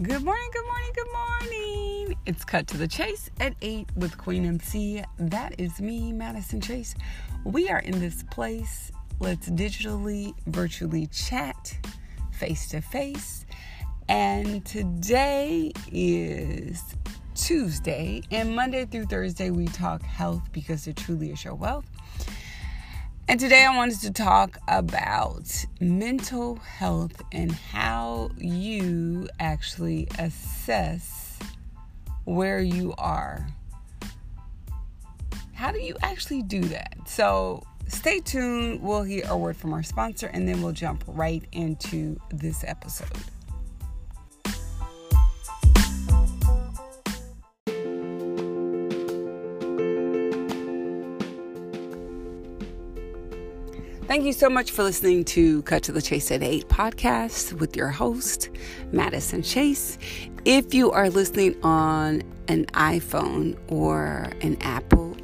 Good 0.00 0.22
morning, 0.22 0.48
good 0.52 0.64
morning, 0.64 0.92
good 0.94 1.12
morning. 1.12 2.18
It's 2.24 2.44
cut 2.44 2.68
to 2.68 2.76
the 2.76 2.86
chase 2.86 3.30
at 3.40 3.56
8 3.60 3.88
with 3.96 4.16
Queen 4.16 4.44
MC. 4.44 5.02
That 5.18 5.58
is 5.58 5.80
me, 5.80 6.12
Madison 6.12 6.60
Chase. 6.60 6.94
We 7.42 7.68
are 7.68 7.80
in 7.80 7.98
this 7.98 8.22
place. 8.30 8.92
Let's 9.18 9.48
digitally, 9.48 10.34
virtually 10.46 11.08
chat 11.08 11.76
face 12.30 12.68
to 12.68 12.80
face. 12.80 13.44
And 14.08 14.64
today 14.64 15.72
is 15.90 16.80
Tuesday, 17.34 18.22
and 18.30 18.54
Monday 18.54 18.84
through 18.84 19.06
Thursday, 19.06 19.50
we 19.50 19.66
talk 19.66 20.02
health 20.02 20.42
because 20.52 20.86
it 20.86 20.94
truly 20.94 21.32
is 21.32 21.42
your 21.42 21.56
wealth. 21.56 21.86
And 23.30 23.38
today 23.38 23.66
I 23.66 23.76
wanted 23.76 24.00
to 24.00 24.10
talk 24.10 24.56
about 24.68 25.66
mental 25.80 26.56
health 26.56 27.22
and 27.30 27.52
how 27.52 28.30
you 28.38 29.28
actually 29.38 30.08
assess 30.18 31.38
where 32.24 32.60
you 32.60 32.94
are. 32.96 33.46
How 35.52 35.72
do 35.72 35.78
you 35.78 35.94
actually 36.02 36.40
do 36.40 36.62
that? 36.62 36.96
So 37.04 37.64
stay 37.86 38.20
tuned. 38.20 38.80
We'll 38.82 39.02
hear 39.02 39.24
a 39.28 39.36
word 39.36 39.58
from 39.58 39.74
our 39.74 39.82
sponsor 39.82 40.28
and 40.28 40.48
then 40.48 40.62
we'll 40.62 40.72
jump 40.72 41.04
right 41.06 41.44
into 41.52 42.18
this 42.30 42.64
episode. 42.64 43.12
Thank 54.08 54.24
you 54.24 54.32
so 54.32 54.48
much 54.48 54.70
for 54.70 54.84
listening 54.84 55.26
to 55.26 55.60
Cut 55.64 55.82
to 55.82 55.92
the 55.92 56.00
Chase 56.00 56.30
at 56.30 56.42
8 56.42 56.66
podcast 56.68 57.52
with 57.52 57.76
your 57.76 57.90
host, 57.90 58.48
Madison 58.90 59.42
Chase. 59.42 59.98
If 60.46 60.72
you 60.72 60.90
are 60.90 61.10
listening 61.10 61.62
on 61.62 62.22
an 62.48 62.64
iPhone 62.72 63.58
or 63.70 64.32
an 64.40 64.56
Apple 64.62 65.14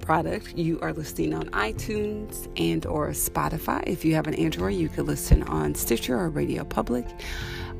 product, 0.00 0.58
you 0.58 0.80
are 0.80 0.92
listening 0.92 1.34
on 1.34 1.50
iTunes 1.50 2.48
and 2.60 2.84
or 2.84 3.10
Spotify. 3.10 3.84
If 3.86 4.04
you 4.04 4.16
have 4.16 4.26
an 4.26 4.34
Android, 4.34 4.74
you 4.74 4.88
can 4.88 5.06
listen 5.06 5.44
on 5.44 5.76
Stitcher 5.76 6.18
or 6.18 6.28
Radio 6.28 6.64
Public. 6.64 7.06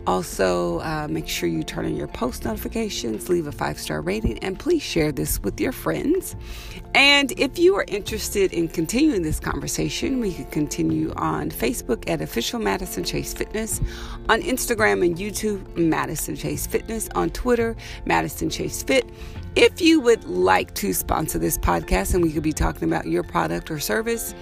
Also, 0.06 0.81
uh, 0.81 1.06
make 1.08 1.28
sure 1.28 1.48
you 1.48 1.62
turn 1.62 1.86
on 1.86 1.95
your 1.95 2.08
post 2.08 2.45
notifications, 2.45 3.28
leave 3.28 3.47
a 3.47 3.53
five 3.53 3.78
star 3.78 4.00
rating, 4.00 4.39
and 4.41 4.58
please 4.58 4.83
share 4.83 5.12
this 5.12 5.41
with 5.42 5.61
your 5.61 5.70
friends. 5.70 6.34
And 6.95 7.33
if 7.39 7.58
you 7.58 7.77
are 7.77 7.84
interested 7.86 8.53
in 8.53 8.69
continuing 8.69 9.23
this 9.23 9.39
conversation, 9.39 10.19
we 10.19 10.34
can 10.34 10.47
continue 10.47 11.12
on 11.17 11.50
Facebook 11.50 12.08
at 12.11 12.20
Official 12.20 12.58
Madison 12.58 13.05
Chase 13.05 13.33
Fitness, 13.33 13.80
on 14.28 14.42
Instagram 14.42 15.06
and 15.06 15.17
YouTube, 15.17 15.77
Madison 15.77 16.34
Chase 16.34 16.67
Fitness, 16.67 17.08
on 17.14 17.30
Twitter, 17.30 17.77
Madison 18.05 18.50
Chase 18.50 18.83
Fit. 18.83 19.08
If 19.55 19.80
you 19.80 20.00
would 20.00 20.25
like 20.25 20.75
to 20.77 20.92
sponsor 20.92 21.39
this 21.39 21.58
podcast 21.58 22.14
and 22.14 22.23
we 22.23 22.33
could 22.33 22.42
be 22.42 22.53
talking 22.53 22.89
about 22.89 23.06
your 23.06 23.23
product 23.23 23.70
or 23.70 23.78
service, 23.78 24.34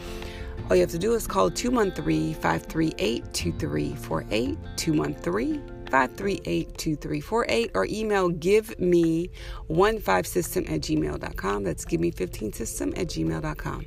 all 0.69 0.77
you 0.77 0.83
have 0.83 0.91
to 0.91 0.99
do 0.99 1.15
is 1.15 1.27
call 1.27 1.51
213 1.51 2.35
538 2.35 3.33
2348, 3.33 4.59
213 4.77 5.81
538 5.91 6.79
2348, 6.79 7.71
or 7.75 7.87
email 7.87 8.29
give 8.29 8.79
me 8.79 9.31
15 9.69 10.25
system 10.25 10.65
at 10.69 10.81
gmail.com. 10.81 11.65
That's 11.65 11.85
give 11.85 12.01
me 12.01 12.11
15 12.11 12.53
system 12.53 12.93
at 12.97 13.09
gmail.com. 13.09 13.87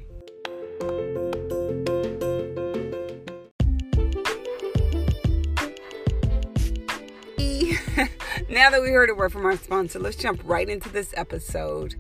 now 8.50 8.70
that 8.70 8.82
we 8.82 8.90
heard 8.90 9.10
a 9.10 9.16
word 9.16 9.32
from 9.32 9.46
our 9.46 9.56
sponsor, 9.56 10.00
let's 10.00 10.16
jump 10.16 10.42
right 10.44 10.68
into 10.68 10.90
this 10.90 11.14
episode 11.16 11.96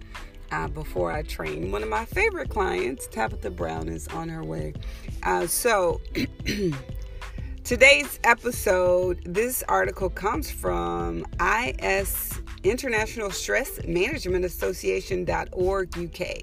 uh, 0.53 0.67
before 0.67 1.11
I 1.11 1.23
train. 1.23 1.71
One 1.71 1.81
of 1.81 1.89
my 1.89 2.05
favorite 2.05 2.49
clients, 2.49 3.07
Tabitha 3.07 3.49
Brown, 3.49 3.89
is 3.89 4.07
on 4.09 4.29
her 4.29 4.43
way. 4.43 4.73
Uh, 5.23 5.47
so, 5.47 5.99
today's 7.63 8.19
episode, 8.23 9.21
this 9.25 9.63
article 9.67 10.09
comes 10.11 10.51
from 10.51 11.25
IS 11.41 12.39
International 12.63 13.31
Stress 13.31 13.79
Management 13.87 14.45
Association.org 14.45 15.97
UK. 15.97 16.37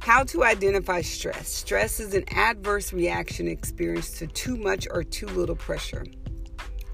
How 0.00 0.24
to 0.24 0.42
identify 0.42 1.02
stress. 1.02 1.48
Stress 1.48 2.00
is 2.00 2.14
an 2.14 2.24
adverse 2.30 2.92
reaction 2.92 3.46
experienced 3.46 4.16
to 4.16 4.26
too 4.26 4.56
much 4.56 4.88
or 4.90 5.04
too 5.04 5.26
little 5.26 5.56
pressure. 5.56 6.04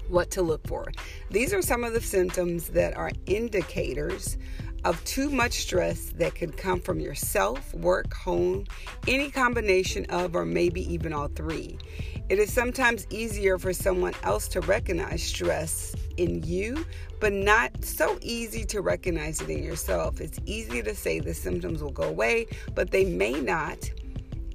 What 0.09 0.29
to 0.31 0.41
look 0.41 0.65
for. 0.67 0.91
These 1.31 1.53
are 1.53 1.61
some 1.61 1.83
of 1.83 1.93
the 1.93 2.01
symptoms 2.01 2.69
that 2.69 2.95
are 2.95 3.11
indicators 3.25 4.37
of 4.85 5.03
too 5.03 5.29
much 5.29 5.53
stress 5.53 6.11
that 6.17 6.35
could 6.35 6.57
come 6.57 6.79
from 6.79 6.99
yourself, 6.99 7.73
work, 7.73 8.13
home, 8.13 8.65
any 9.07 9.29
combination 9.29 10.05
of, 10.05 10.35
or 10.35 10.45
maybe 10.45 10.81
even 10.93 11.13
all 11.13 11.27
three. 11.27 11.77
It 12.29 12.39
is 12.39 12.51
sometimes 12.51 13.07
easier 13.09 13.57
for 13.57 13.71
someone 13.71 14.13
else 14.23 14.47
to 14.49 14.61
recognize 14.61 15.23
stress 15.23 15.95
in 16.17 16.43
you, 16.43 16.85
but 17.19 17.31
not 17.33 17.83
so 17.83 18.17
easy 18.21 18.65
to 18.65 18.81
recognize 18.81 19.41
it 19.41 19.49
in 19.49 19.63
yourself. 19.63 20.19
It's 20.19 20.39
easy 20.45 20.81
to 20.83 20.93
say 20.93 21.19
the 21.19 21.33
symptoms 21.33 21.81
will 21.81 21.91
go 21.91 22.03
away, 22.03 22.47
but 22.75 22.91
they 22.91 23.05
may 23.05 23.33
not. 23.33 23.89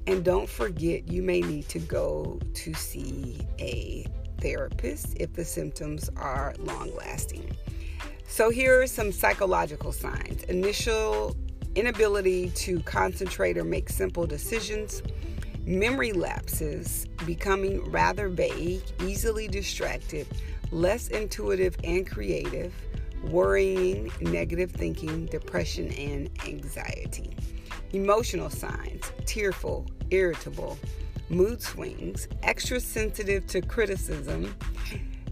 And 0.05 0.23
don't 0.23 0.49
forget, 0.49 1.07
you 1.07 1.23
may 1.23 1.41
need 1.41 1.67
to 1.69 1.79
go 1.79 2.39
to 2.53 2.73
see 2.73 3.37
a 3.59 4.05
therapist 4.39 5.15
if 5.19 5.33
the 5.33 5.45
symptoms 5.45 6.09
are 6.17 6.53
long 6.59 6.93
lasting. 6.95 7.55
So, 8.27 8.49
here 8.49 8.81
are 8.81 8.87
some 8.87 9.11
psychological 9.11 9.91
signs 9.91 10.43
initial 10.43 11.35
inability 11.75 12.49
to 12.49 12.79
concentrate 12.81 13.57
or 13.57 13.63
make 13.63 13.89
simple 13.89 14.25
decisions, 14.25 15.03
memory 15.65 16.13
lapses, 16.13 17.07
becoming 17.25 17.83
rather 17.91 18.29
vague, 18.29 18.81
easily 19.05 19.47
distracted, 19.47 20.27
less 20.71 21.07
intuitive 21.09 21.75
and 21.83 22.09
creative, 22.09 22.73
worrying, 23.25 24.11
negative 24.21 24.71
thinking, 24.71 25.25
depression, 25.27 25.91
and 25.91 26.29
anxiety. 26.47 27.35
Emotional 27.93 28.49
signs 28.49 29.11
tearful, 29.25 29.85
irritable, 30.09 30.77
mood 31.29 31.61
swings, 31.61 32.27
extra 32.43 32.79
sensitive 32.79 33.45
to 33.47 33.61
criticism 33.61 34.53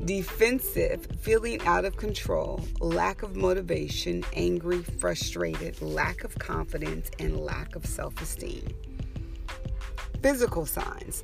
defensive, 0.06 1.08
feeling 1.22 1.62
out 1.66 1.86
of 1.86 1.96
control, 1.98 2.62
lack 2.80 3.24
of 3.24 3.36
motivation, 3.36 4.24
angry, 4.34 4.82
frustrated, 4.82 5.82
lack 5.82 6.24
of 6.24 6.38
confidence, 6.40 7.12
and 7.20 7.40
lack 7.40 7.76
of 7.76 7.86
self 7.86 8.20
esteem. 8.22 8.68
Physical 10.22 10.66
signs 10.66 11.24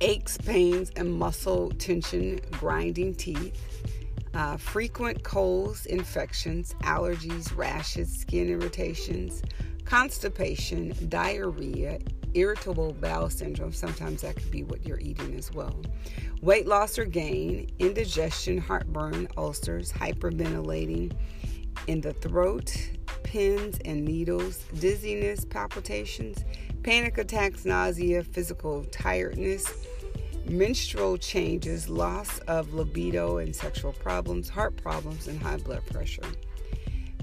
aches, 0.00 0.38
pains, 0.38 0.90
and 0.96 1.12
muscle 1.12 1.70
tension, 1.72 2.40
grinding 2.52 3.14
teeth. 3.14 3.54
Uh, 4.32 4.56
frequent 4.56 5.22
colds, 5.24 5.86
infections, 5.86 6.74
allergies, 6.82 7.54
rashes, 7.56 8.16
skin 8.16 8.48
irritations, 8.48 9.42
constipation, 9.84 10.94
diarrhea, 11.08 11.98
irritable 12.34 12.92
bowel 13.00 13.28
syndrome. 13.28 13.72
Sometimes 13.72 14.22
that 14.22 14.36
could 14.36 14.50
be 14.50 14.62
what 14.62 14.86
you're 14.86 15.00
eating 15.00 15.34
as 15.36 15.52
well 15.52 15.82
weight 16.40 16.66
loss 16.66 16.98
or 16.98 17.04
gain, 17.04 17.70
indigestion, 17.78 18.58
heartburn, 18.58 19.28
ulcers, 19.36 19.92
hyperventilating 19.92 21.12
in 21.86 22.00
the 22.00 22.12
throat, 22.14 22.74
pins 23.22 23.78
and 23.84 24.04
needles, 24.04 24.64
dizziness, 24.78 25.44
palpitations, 25.44 26.44
panic 26.82 27.18
attacks, 27.18 27.64
nausea, 27.64 28.22
physical 28.24 28.84
tiredness, 28.84 29.86
menstrual 30.46 31.18
changes, 31.18 31.88
loss 31.88 32.38
of 32.40 32.72
libido 32.72 33.38
and 33.38 33.54
sexual 33.54 33.92
problems, 33.92 34.48
heart 34.48 34.76
problems, 34.76 35.28
and 35.28 35.40
high 35.42 35.58
blood 35.58 35.84
pressure. 35.86 36.22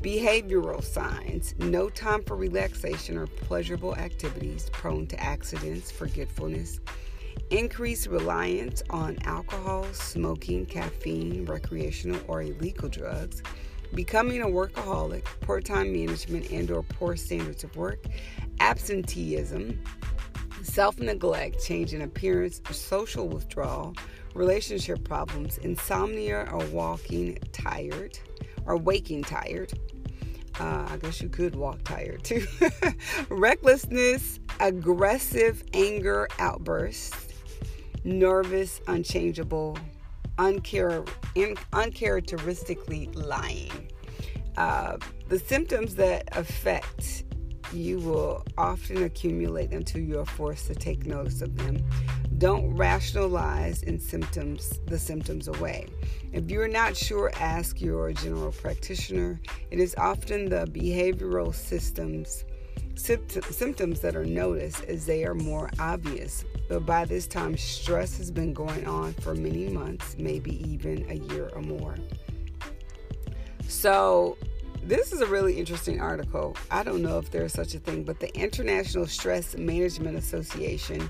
Behavioral 0.01 0.83
signs 0.83 1.55
no 1.57 1.89
time 1.89 2.23
for 2.23 2.35
relaxation 2.35 3.17
or 3.17 3.25
pleasurable 3.25 3.95
activities, 3.95 4.69
prone 4.71 5.07
to 5.07 5.19
accidents, 5.19 5.89
forgetfulness 5.89 6.79
increased 7.49 8.07
reliance 8.07 8.83
on 8.89 9.17
alcohol, 9.23 9.85
smoking, 9.93 10.65
caffeine, 10.65 11.45
recreational 11.45 12.19
or 12.27 12.41
illegal 12.41 12.89
drugs, 12.89 13.41
becoming 13.93 14.41
a 14.41 14.45
workaholic, 14.45 15.25
poor 15.41 15.61
time 15.61 15.91
management 15.93 16.51
and 16.51 16.69
or 16.71 16.83
poor 16.83 17.15
standards 17.15 17.63
of 17.63 17.75
work, 17.75 18.03
absenteeism, 18.59 19.81
self-neglect, 20.63 21.63
change 21.63 21.93
in 21.93 22.01
appearance, 22.01 22.61
social 22.71 23.27
withdrawal, 23.27 23.95
relationship 24.33 25.03
problems, 25.03 25.57
insomnia 25.59 26.47
or 26.51 26.65
walking 26.67 27.37
tired 27.51 28.19
or 28.65 28.77
waking 28.77 29.23
tired. 29.23 29.73
Uh, 30.59 30.87
I 30.89 30.97
guess 30.97 31.21
you 31.21 31.29
could 31.29 31.55
walk 31.55 31.83
tired 31.83 32.23
too. 32.23 32.45
Recklessness, 33.29 34.39
aggressive 34.59 35.63
anger 35.73 36.27
outbursts, 36.39 37.26
nervous, 38.07 38.81
unchangeable 38.87 39.77
unchar- 40.37 41.07
uncharacteristically 41.73 43.07
lying. 43.13 43.91
Uh, 44.55 44.97
the 45.27 45.37
symptoms 45.37 45.95
that 45.95 46.27
affect 46.31 47.23
you 47.73 47.99
will 47.99 48.45
often 48.57 49.03
accumulate 49.03 49.73
until 49.73 50.01
you 50.01 50.19
are 50.19 50.25
forced 50.25 50.67
to 50.67 50.75
take 50.75 51.05
notice 51.05 51.41
of 51.41 51.55
them. 51.57 51.77
Don't 52.37 52.73
rationalize 52.75 53.83
in 53.83 53.99
symptoms 53.99 54.79
the 54.85 54.97
symptoms 54.97 55.47
away. 55.47 55.87
If 56.31 56.49
you 56.49 56.61
are 56.61 56.67
not 56.67 56.95
sure, 56.95 57.31
ask 57.35 57.81
your 57.81 58.13
general 58.13 58.51
practitioner. 58.51 59.41
It 59.69 59.79
is 59.79 59.95
often 59.97 60.49
the 60.49 60.65
behavioral 60.67 61.53
systems 61.53 62.45
symptoms 62.95 63.99
that 63.99 64.15
are 64.15 64.25
noticed 64.25 64.83
as 64.85 65.05
they 65.05 65.23
are 65.23 65.35
more 65.35 65.69
obvious. 65.77 66.43
But 66.67 66.85
by 66.85 67.05
this 67.05 67.27
time, 67.27 67.55
stress 67.57 68.17
has 68.17 68.29
been 68.29 68.53
going 68.53 68.87
on 68.87 69.13
for 69.13 69.33
many 69.33 69.69
months, 69.69 70.15
maybe 70.17 70.61
even 70.69 71.09
a 71.09 71.15
year 71.33 71.49
or 71.53 71.61
more. 71.61 71.95
So, 73.67 74.37
this 74.83 75.11
is 75.11 75.21
a 75.21 75.25
really 75.25 75.57
interesting 75.57 75.99
article. 75.99 76.55
I 76.71 76.83
don't 76.83 77.01
know 77.01 77.17
if 77.19 77.29
there's 77.31 77.53
such 77.53 77.75
a 77.75 77.79
thing, 77.79 78.03
but 78.03 78.19
the 78.19 78.33
International 78.37 79.05
Stress 79.05 79.57
Management 79.57 80.17
Association 80.17 81.09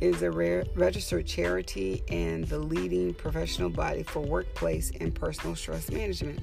is 0.00 0.22
a 0.22 0.30
registered 0.30 1.26
charity 1.26 2.02
and 2.08 2.44
the 2.44 2.58
leading 2.58 3.14
professional 3.14 3.68
body 3.68 4.02
for 4.02 4.20
workplace 4.20 4.92
and 5.00 5.14
personal 5.14 5.56
stress 5.56 5.90
management, 5.90 6.40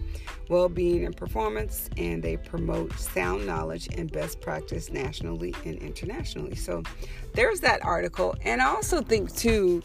well 0.50 0.69
being, 0.69 1.06
and 1.06 1.16
performance, 1.16 1.90
and 1.98 2.22
they 2.22 2.38
promote 2.38 2.98
sound 3.00 3.46
knowledge 3.46 3.88
and 3.98 4.12
best 4.12 4.42
practice 4.42 4.92
nationally 4.92 5.56
and 5.66 5.78
internationally. 5.78 6.56
So 6.56 6.84
there's 7.34 7.62
that 7.62 7.84
article. 7.84 8.36
And 8.44 8.62
I 8.62 8.66
also 8.66 9.02
think, 9.02 9.36
too, 9.36 9.81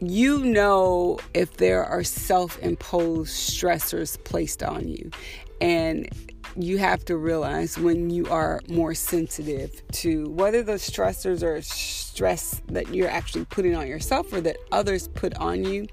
you 0.00 0.44
know 0.44 1.18
if 1.34 1.56
there 1.56 1.84
are 1.84 2.04
self 2.04 2.58
imposed 2.58 3.32
stressors 3.32 4.22
placed 4.24 4.62
on 4.62 4.88
you. 4.88 5.10
And 5.60 6.08
you 6.56 6.78
have 6.78 7.04
to 7.06 7.16
realize 7.16 7.78
when 7.78 8.10
you 8.10 8.26
are 8.26 8.60
more 8.68 8.94
sensitive 8.94 9.82
to 9.92 10.28
whether 10.30 10.62
the 10.62 10.74
stressors 10.74 11.42
or 11.42 11.60
stress 11.62 12.60
that 12.68 12.92
you're 12.94 13.08
actually 13.08 13.44
putting 13.46 13.74
on 13.74 13.86
yourself 13.86 14.32
or 14.32 14.40
that 14.40 14.56
others 14.70 15.08
put 15.08 15.34
on 15.38 15.64
you. 15.64 15.86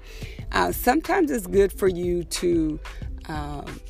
Uh, 0.52 0.72
sometimes 0.72 1.30
it's 1.30 1.46
good 1.46 1.72
for 1.72 1.88
you 1.88 2.24
to 2.24 2.78
um, 3.28 3.80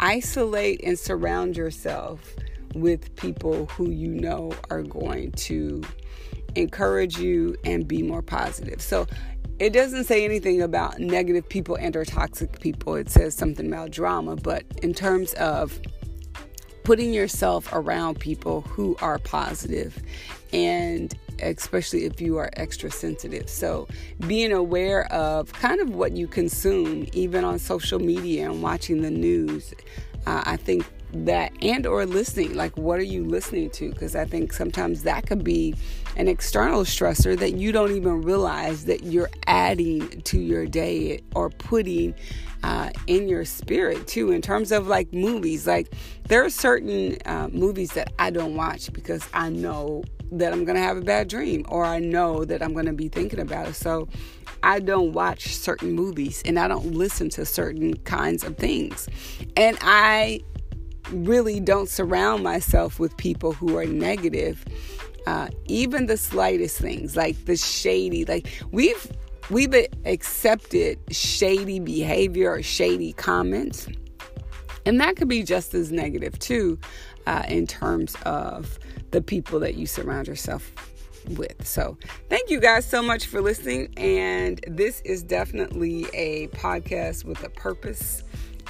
isolate 0.00 0.80
and 0.82 0.98
surround 0.98 1.56
yourself 1.56 2.34
with 2.74 3.14
people 3.16 3.66
who 3.66 3.90
you 3.90 4.08
know 4.08 4.52
are 4.70 4.82
going 4.82 5.32
to 5.32 5.82
encourage 6.54 7.18
you 7.18 7.56
and 7.64 7.86
be 7.86 8.02
more 8.02 8.22
positive. 8.22 8.80
So 8.80 9.06
it 9.58 9.72
doesn't 9.72 10.04
say 10.04 10.24
anything 10.24 10.62
about 10.62 10.98
negative 10.98 11.48
people 11.48 11.76
and 11.76 11.94
or 11.96 12.04
toxic 12.04 12.60
people. 12.60 12.94
It 12.94 13.10
says 13.10 13.34
something 13.34 13.66
about 13.66 13.90
drama, 13.90 14.36
but 14.36 14.64
in 14.82 14.94
terms 14.94 15.32
of 15.34 15.80
putting 16.88 17.12
yourself 17.12 17.68
around 17.74 18.18
people 18.18 18.62
who 18.62 18.96
are 19.02 19.18
positive 19.18 20.02
and 20.54 21.14
especially 21.42 22.06
if 22.06 22.18
you 22.18 22.38
are 22.38 22.48
extra 22.54 22.90
sensitive. 22.90 23.50
So, 23.50 23.86
being 24.26 24.52
aware 24.52 25.04
of 25.12 25.52
kind 25.52 25.82
of 25.82 25.90
what 25.90 26.16
you 26.16 26.26
consume, 26.26 27.06
even 27.12 27.44
on 27.44 27.58
social 27.58 27.98
media 27.98 28.50
and 28.50 28.62
watching 28.62 29.02
the 29.02 29.10
news, 29.10 29.74
uh, 30.26 30.44
I 30.46 30.56
think 30.56 30.86
that 31.12 31.52
and 31.62 31.86
or 31.86 32.04
listening 32.04 32.54
like 32.54 32.76
what 32.76 32.98
are 32.98 33.04
you 33.04 33.24
listening 33.24 33.70
to? 33.70 33.90
Because 33.90 34.14
i 34.14 34.24
think 34.24 34.52
sometimes 34.52 35.02
that 35.02 35.26
could 35.26 35.44
be 35.44 35.74
an 36.16 36.28
external 36.28 36.82
stressor 36.82 37.38
that 37.38 37.52
you 37.52 37.72
don't 37.72 37.92
even 37.92 38.22
realize 38.22 38.84
that 38.86 39.04
you're 39.04 39.30
adding 39.46 40.08
to 40.22 40.38
your 40.38 40.66
day 40.66 41.20
or 41.34 41.48
putting 41.48 42.14
uh, 42.62 42.90
in 43.06 43.28
your 43.28 43.44
spirit 43.44 44.06
too 44.08 44.32
in 44.32 44.42
terms 44.42 44.72
of 44.72 44.88
like 44.88 45.12
movies. 45.12 45.66
Like 45.66 45.94
there 46.24 46.44
are 46.44 46.50
certain 46.50 47.16
uh, 47.24 47.48
movies 47.52 47.92
that 47.92 48.12
i 48.18 48.30
don't 48.30 48.54
watch 48.54 48.92
because 48.92 49.26
i 49.32 49.48
know 49.48 50.04
that 50.30 50.52
i'm 50.52 50.64
gonna 50.64 50.80
have 50.80 50.98
a 50.98 51.02
bad 51.02 51.28
dream 51.28 51.64
or 51.68 51.86
i 51.86 51.98
know 51.98 52.44
that 52.44 52.62
i'm 52.62 52.74
gonna 52.74 52.92
be 52.92 53.08
thinking 53.08 53.40
about 53.40 53.68
it. 53.68 53.74
So 53.74 54.08
I 54.62 54.80
don't 54.80 55.12
watch 55.12 55.54
certain 55.54 55.92
movies 55.92 56.42
and 56.44 56.58
I 56.58 56.66
don't 56.66 56.92
listen 56.92 57.30
to 57.30 57.44
certain 57.44 57.96
kinds 57.98 58.42
of 58.42 58.56
things. 58.56 59.08
And 59.56 59.78
I 59.80 60.40
really 61.12 61.60
don't 61.60 61.88
surround 61.88 62.42
myself 62.42 62.98
with 62.98 63.16
people 63.16 63.52
who 63.52 63.76
are 63.76 63.86
negative. 63.86 64.64
Uh, 65.26 65.48
even 65.66 66.06
the 66.06 66.16
slightest 66.16 66.78
things, 66.78 67.16
like 67.16 67.44
the 67.44 67.56
shady, 67.56 68.24
like 68.24 68.48
we've 68.70 69.12
we've 69.50 69.74
accepted 70.06 70.98
shady 71.10 71.80
behavior 71.80 72.50
or 72.50 72.62
shady 72.62 73.12
comments, 73.12 73.88
and 74.86 74.98
that 75.00 75.16
could 75.16 75.28
be 75.28 75.42
just 75.42 75.74
as 75.74 75.92
negative 75.92 76.38
too, 76.38 76.78
uh, 77.26 77.42
in 77.46 77.66
terms 77.66 78.16
of 78.22 78.78
the 79.10 79.20
people 79.20 79.60
that 79.60 79.74
you 79.74 79.86
surround 79.86 80.26
yourself 80.26 80.72
with. 81.36 81.66
So, 81.66 81.98
thank 82.28 82.48
you 82.50 82.60
guys 82.60 82.86
so 82.86 83.02
much 83.02 83.26
for 83.26 83.40
listening. 83.40 83.92
And 83.96 84.60
this 84.66 85.00
is 85.02 85.22
definitely 85.22 86.06
a 86.14 86.48
podcast 86.48 87.24
with 87.24 87.42
a 87.44 87.50
purpose 87.50 88.22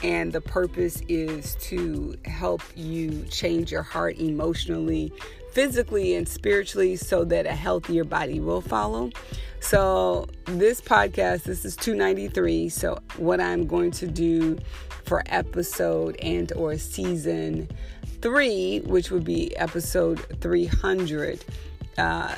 and 0.03 0.33
the 0.33 0.41
purpose 0.41 1.03
is 1.09 1.57
to 1.57 2.17
help 2.25 2.63
you 2.77 3.25
change 3.31 3.73
your 3.73 3.83
heart 3.83 4.19
emotionally, 4.19 5.13
physically, 5.53 6.15
and 6.15 6.29
spiritually 6.29 6.97
so 6.97 7.25
that 7.25 7.47
a 7.47 7.53
healthier 7.53 8.05
body 8.05 8.41
will 8.41 8.61
follow. 8.61 9.11
So, 9.61 10.29
this 10.45 10.81
podcast, 10.81 11.43
this 11.43 11.65
is 11.65 11.75
293. 11.77 12.69
So, 12.69 12.99
what 13.17 13.41
I'm 13.41 13.67
going 13.67 13.91
to 13.93 14.07
do 14.07 14.59
for 15.05 15.23
episode 15.27 16.17
and 16.23 16.53
or 16.53 16.79
season 16.79 17.69
3, 18.21 18.81
which 18.81 19.11
would 19.11 19.25
be 19.25 19.57
episode 19.57 20.19
300, 20.41 21.45
uh, 21.97 22.37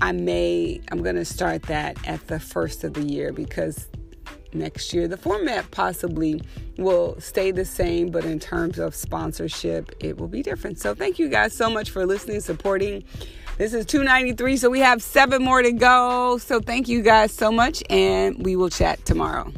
I 0.00 0.12
may 0.12 0.80
I'm 0.90 1.02
going 1.02 1.16
to 1.16 1.24
start 1.24 1.62
that 1.64 1.96
at 2.06 2.26
the 2.26 2.40
first 2.40 2.84
of 2.84 2.94
the 2.94 3.02
year 3.02 3.32
because 3.32 3.88
next 4.52 4.92
year. 4.92 5.08
The 5.08 5.16
format 5.16 5.70
possibly 5.70 6.40
will 6.76 7.20
stay 7.20 7.50
the 7.50 7.64
same, 7.64 8.10
but 8.10 8.24
in 8.24 8.38
terms 8.38 8.78
of 8.78 8.94
sponsorship, 8.94 9.94
it 10.00 10.18
will 10.18 10.28
be 10.28 10.42
different. 10.42 10.78
So 10.78 10.94
thank 10.94 11.18
you 11.18 11.28
guys 11.28 11.52
so 11.52 11.68
much 11.70 11.90
for 11.90 12.06
listening, 12.06 12.40
supporting. 12.40 13.04
This 13.58 13.74
is 13.74 13.84
293, 13.86 14.56
so 14.56 14.70
we 14.70 14.80
have 14.80 15.02
seven 15.02 15.42
more 15.42 15.62
to 15.62 15.72
go. 15.72 16.38
So 16.38 16.60
thank 16.60 16.88
you 16.88 17.02
guys 17.02 17.32
so 17.32 17.50
much, 17.50 17.82
and 17.90 18.44
we 18.44 18.54
will 18.54 18.70
chat 18.70 19.04
tomorrow. 19.04 19.52